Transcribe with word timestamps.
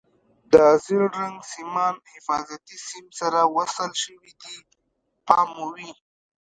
د 0.53 0.55
زیړ 0.83 1.03
رنګ 1.21 1.37
سیمان 1.53 1.95
حفاظتي 2.13 2.77
سیم 2.89 3.05
سره 3.19 3.39
وصل 3.55 3.91
شوي 4.03 4.33
دي 4.41 4.55
پام 5.27 5.47
مو 5.55 5.67
وي. 5.75 5.91